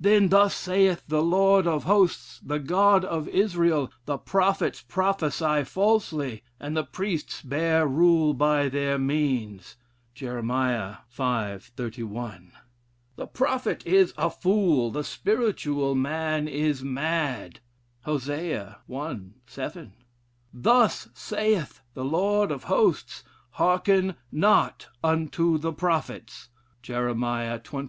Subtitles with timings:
[0.00, 6.42] Then 'thus saith the Lord of Hosts, the God of Israel, the prophets prophesy falsely
[6.58, 9.76] and the priests bear rule by their means.'
[10.12, 10.42] Jer.
[10.42, 11.66] v.
[11.76, 12.52] 31.
[13.14, 17.60] 'The prophet is a fool: the spiritual man is mad.'
[18.02, 19.20] Hosea i.
[19.46, 19.92] 7.
[20.52, 26.48] 'Thus saith the Lord of Hosts: hearken not unto the prophets.'
[26.82, 27.08] Jer.
[27.14, 27.88] xxiii.